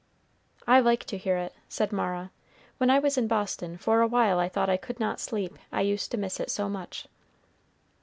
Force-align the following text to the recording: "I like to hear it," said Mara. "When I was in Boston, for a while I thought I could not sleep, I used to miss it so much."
"I 0.65 0.79
like 0.79 1.03
to 1.03 1.17
hear 1.19 1.37
it," 1.37 1.53
said 1.69 1.91
Mara. 1.91 2.31
"When 2.79 2.89
I 2.89 2.97
was 2.97 3.19
in 3.19 3.27
Boston, 3.27 3.77
for 3.77 4.01
a 4.01 4.07
while 4.07 4.39
I 4.39 4.49
thought 4.49 4.67
I 4.67 4.75
could 4.75 4.99
not 4.99 5.19
sleep, 5.19 5.59
I 5.71 5.81
used 5.81 6.09
to 6.09 6.17
miss 6.17 6.39
it 6.39 6.49
so 6.49 6.67
much." 6.67 7.05